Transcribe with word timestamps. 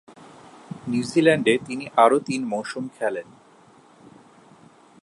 নিউজিল্যান্ডে 0.91 1.53
তিনি 1.67 1.85
আরও 2.03 2.17
তিন 2.27 2.41
মৌসুম 2.51 2.83
খেলেন। 2.97 3.27